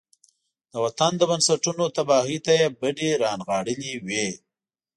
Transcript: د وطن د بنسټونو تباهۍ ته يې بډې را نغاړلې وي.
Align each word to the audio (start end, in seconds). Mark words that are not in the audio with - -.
د 0.71 0.73
وطن 0.85 1.11
د 1.17 1.21
بنسټونو 1.31 1.83
تباهۍ 1.95 2.37
ته 2.45 2.51
يې 2.59 2.67
بډې 2.79 3.09
را 3.21 3.31
نغاړلې 3.39 3.93
وي. 4.05 4.27